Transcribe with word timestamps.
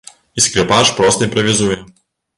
І 0.41 0.43
скрыпач 0.45 0.81
проста 1.01 1.27
імправізуе. 1.29 1.77